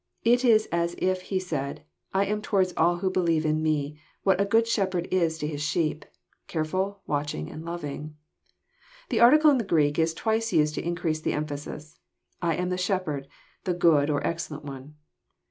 [0.23, 4.41] It is as if He said, I am towards all who believe in Me, what
[4.41, 6.05] a good shepherd is to his sheep,
[6.49, 8.15] carefUl, watchftil, and loving."
[9.09, 11.99] The article in the Greek is twice used to increase the emphasis:
[12.41, 13.27] I am the Shepherd,
[13.65, 14.95] the good or excellent One."